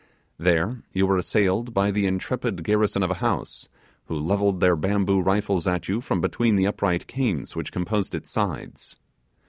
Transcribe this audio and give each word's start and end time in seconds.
There 0.39 0.81
you 0.93 1.05
were 1.05 1.19
assailed 1.19 1.75
by 1.75 1.91
the 1.91 2.07
intrepid 2.07 2.63
garrison 2.63 3.03
of 3.03 3.11
a 3.11 3.21
house, 3.21 3.69
who 4.05 4.15
levelled 4.17 4.59
their 4.59 4.75
bamboo 4.75 5.21
rifles 5.21 5.67
at 5.67 5.87
you 5.87 6.01
from 6.01 6.19
between 6.21 6.55
the 6.55 6.65
upright 6.65 7.05
canes 7.05 7.55
which 7.55 7.71
composed 7.71 8.15
its 8.15 8.31
sides. 8.31 8.95